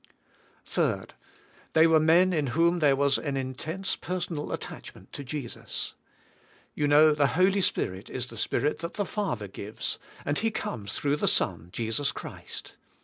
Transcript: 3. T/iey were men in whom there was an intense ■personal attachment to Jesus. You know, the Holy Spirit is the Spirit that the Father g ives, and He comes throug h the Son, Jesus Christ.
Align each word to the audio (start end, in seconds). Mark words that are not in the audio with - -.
3. 0.65 1.01
T/iey 1.75 1.87
were 1.87 1.99
men 1.99 2.33
in 2.33 2.47
whom 2.57 2.79
there 2.79 2.95
was 2.95 3.19
an 3.19 3.37
intense 3.37 3.95
■personal 3.95 4.51
attachment 4.51 5.13
to 5.13 5.23
Jesus. 5.23 5.93
You 6.73 6.87
know, 6.87 7.13
the 7.13 7.27
Holy 7.37 7.61
Spirit 7.61 8.09
is 8.09 8.25
the 8.25 8.35
Spirit 8.39 8.79
that 8.79 8.95
the 8.95 9.05
Father 9.05 9.47
g 9.47 9.67
ives, 9.67 9.99
and 10.25 10.39
He 10.39 10.49
comes 10.49 10.97
throug 10.97 11.13
h 11.13 11.19
the 11.19 11.27
Son, 11.27 11.69
Jesus 11.71 12.11
Christ. 12.11 12.77